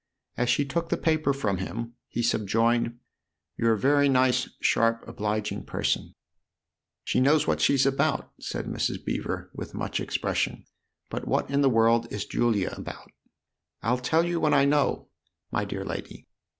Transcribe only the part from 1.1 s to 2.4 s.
from him he